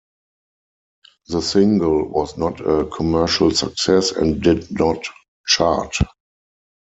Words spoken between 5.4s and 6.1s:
chart.